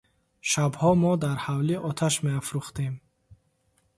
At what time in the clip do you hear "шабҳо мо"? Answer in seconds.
0.49-1.11